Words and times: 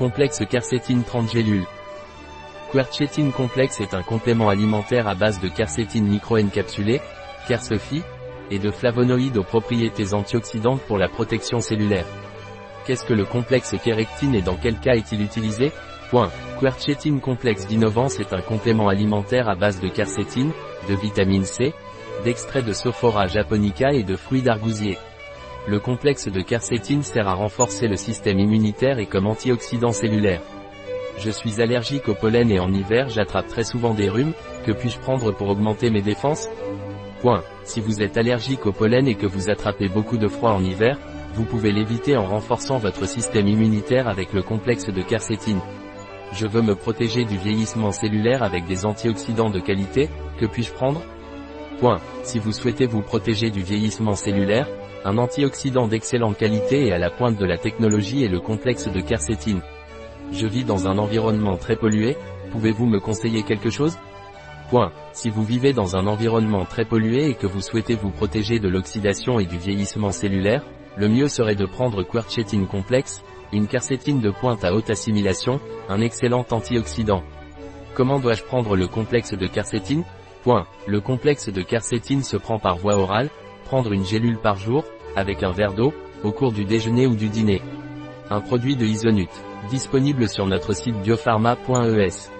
Complexe 0.00 0.42
quercétine 0.48 1.04
30 1.04 1.30
gélules. 1.30 1.66
Quercétine 2.72 3.32
complexe 3.32 3.82
est 3.82 3.92
un 3.92 4.02
complément 4.02 4.48
alimentaire 4.48 5.06
à 5.06 5.14
base 5.14 5.40
de 5.40 5.48
quercétine 5.48 6.06
microencapsulée, 6.06 7.02
et 8.50 8.58
de 8.58 8.70
flavonoïdes 8.70 9.36
aux 9.36 9.42
propriétés 9.42 10.14
antioxydantes 10.14 10.80
pour 10.88 10.96
la 10.96 11.10
protection 11.10 11.60
cellulaire. 11.60 12.06
Qu'est-ce 12.86 13.04
que 13.04 13.12
le 13.12 13.26
complexe 13.26 13.74
kérectine 13.84 14.34
et 14.34 14.40
dans 14.40 14.56
quel 14.56 14.78
cas 14.80 14.94
est-il 14.94 15.20
utilisé? 15.20 15.70
Point. 16.08 16.30
Quercétine 16.58 17.20
complexe 17.20 17.66
d'innovance 17.66 18.20
est 18.20 18.32
un 18.32 18.40
complément 18.40 18.88
alimentaire 18.88 19.50
à 19.50 19.54
base 19.54 19.80
de 19.80 19.88
quercétine, 19.88 20.52
de 20.88 20.94
vitamine 20.94 21.44
C, 21.44 21.74
d'extrait 22.24 22.62
de 22.62 22.72
Sophora 22.72 23.26
japonica 23.26 23.92
et 23.92 24.02
de 24.02 24.16
fruits 24.16 24.40
d'argousier. 24.40 24.96
Le 25.66 25.78
complexe 25.78 26.26
de 26.28 26.40
quercétine 26.40 27.02
sert 27.02 27.28
à 27.28 27.34
renforcer 27.34 27.86
le 27.86 27.96
système 27.96 28.38
immunitaire 28.38 28.98
et 28.98 29.06
comme 29.06 29.26
antioxydant 29.26 29.92
cellulaire. 29.92 30.40
Je 31.18 31.30
suis 31.30 31.60
allergique 31.60 32.08
au 32.08 32.14
pollen 32.14 32.50
et 32.50 32.58
en 32.58 32.72
hiver 32.72 33.10
j'attrape 33.10 33.46
très 33.46 33.64
souvent 33.64 33.92
des 33.92 34.08
rhumes, 34.08 34.32
que 34.64 34.72
puis-je 34.72 34.98
prendre 34.98 35.32
pour 35.32 35.48
augmenter 35.48 35.90
mes 35.90 36.00
défenses? 36.00 36.48
Point. 37.20 37.42
Si 37.64 37.80
vous 37.80 38.00
êtes 38.00 38.16
allergique 38.16 38.64
au 38.64 38.72
pollen 38.72 39.06
et 39.06 39.14
que 39.14 39.26
vous 39.26 39.50
attrapez 39.50 39.88
beaucoup 39.88 40.16
de 40.16 40.28
froid 40.28 40.52
en 40.52 40.64
hiver, 40.64 40.98
vous 41.34 41.44
pouvez 41.44 41.72
l'éviter 41.72 42.16
en 42.16 42.24
renforçant 42.24 42.78
votre 42.78 43.06
système 43.06 43.46
immunitaire 43.46 44.08
avec 44.08 44.32
le 44.32 44.42
complexe 44.42 44.86
de 44.86 45.02
quercétine. 45.02 45.60
Je 46.32 46.46
veux 46.46 46.62
me 46.62 46.74
protéger 46.74 47.24
du 47.24 47.36
vieillissement 47.36 47.92
cellulaire 47.92 48.42
avec 48.42 48.66
des 48.66 48.86
antioxydants 48.86 49.50
de 49.50 49.60
qualité, 49.60 50.08
que 50.38 50.46
puis-je 50.46 50.72
prendre? 50.72 51.02
Point. 51.80 51.98
Si 52.24 52.38
vous 52.38 52.52
souhaitez 52.52 52.84
vous 52.84 53.00
protéger 53.00 53.50
du 53.50 53.62
vieillissement 53.62 54.14
cellulaire, 54.14 54.68
un 55.06 55.16
antioxydant 55.16 55.88
d'excellente 55.88 56.36
qualité 56.36 56.86
et 56.86 56.92
à 56.92 56.98
la 56.98 57.08
pointe 57.08 57.38
de 57.38 57.46
la 57.46 57.56
technologie 57.56 58.22
est 58.22 58.28
le 58.28 58.38
complexe 58.38 58.86
de 58.86 59.00
quercétine. 59.00 59.62
Je 60.30 60.46
vis 60.46 60.64
dans 60.64 60.88
un 60.88 60.98
environnement 60.98 61.56
très 61.56 61.76
pollué, 61.76 62.18
pouvez-vous 62.52 62.84
me 62.84 63.00
conseiller 63.00 63.44
quelque 63.44 63.70
chose? 63.70 63.96
Point. 64.68 64.92
Si 65.14 65.30
vous 65.30 65.42
vivez 65.42 65.72
dans 65.72 65.96
un 65.96 66.06
environnement 66.06 66.66
très 66.66 66.84
pollué 66.84 67.30
et 67.30 67.34
que 67.34 67.46
vous 67.46 67.62
souhaitez 67.62 67.94
vous 67.94 68.10
protéger 68.10 68.58
de 68.58 68.68
l'oxydation 68.68 69.40
et 69.40 69.46
du 69.46 69.56
vieillissement 69.56 70.12
cellulaire, 70.12 70.66
le 70.98 71.08
mieux 71.08 71.28
serait 71.28 71.54
de 71.54 71.64
prendre 71.64 72.02
quercétine 72.02 72.66
complexe, 72.66 73.24
une 73.54 73.66
quercétine 73.66 74.20
de 74.20 74.30
pointe 74.30 74.64
à 74.64 74.74
haute 74.74 74.90
assimilation, 74.90 75.60
un 75.88 76.02
excellent 76.02 76.44
antioxydant. 76.50 77.22
Comment 77.94 78.20
dois-je 78.20 78.44
prendre 78.44 78.76
le 78.76 78.86
complexe 78.86 79.32
de 79.32 79.46
quercétine 79.46 80.04
Le 80.86 81.00
complexe 81.00 81.48
de 81.48 81.62
quercétine 81.62 82.22
se 82.22 82.36
prend 82.36 82.58
par 82.58 82.76
voie 82.76 82.96
orale, 82.96 83.28
prendre 83.64 83.92
une 83.92 84.04
gélule 84.04 84.38
par 84.38 84.56
jour, 84.56 84.84
avec 85.16 85.42
un 85.42 85.52
verre 85.52 85.74
d'eau, 85.74 85.92
au 86.24 86.32
cours 86.32 86.52
du 86.52 86.64
déjeuner 86.64 87.06
ou 87.06 87.14
du 87.14 87.28
dîner. 87.28 87.62
Un 88.30 88.40
produit 88.40 88.76
de 88.76 88.86
Isonut. 88.86 89.30
Disponible 89.68 90.28
sur 90.28 90.46
notre 90.46 90.72
site 90.72 90.96
biopharma.es. 91.02 92.39